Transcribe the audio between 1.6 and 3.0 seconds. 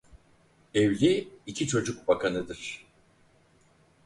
çocuk bakanıdır.